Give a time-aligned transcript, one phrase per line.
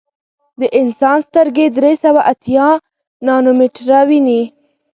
[0.59, 2.67] د انسان سترګې درې سوه اتیا
[3.27, 4.41] نانومیټره ویني.